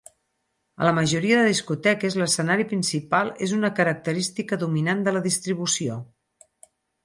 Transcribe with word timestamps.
A 0.77 0.87
la 0.87 0.93
majoria 0.99 1.37
de 1.39 1.43
discoteques, 1.51 2.15
l'escenari 2.21 2.67
principal 2.73 3.31
és 3.49 3.55
una 3.61 3.73
característica 3.83 4.61
dominant 4.67 5.07
de 5.09 5.15
la 5.17 5.25
distribució. 5.31 6.03